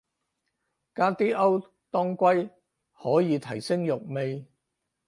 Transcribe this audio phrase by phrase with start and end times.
[0.95, 2.49] 加啲歐當歸
[2.95, 4.47] 可以提升肉味